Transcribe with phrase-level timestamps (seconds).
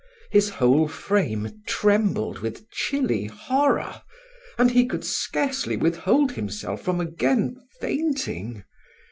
[0.31, 4.01] His whole frame trembled with chilly horror,
[4.57, 8.63] and he could scarcely withhold himself from again fainting.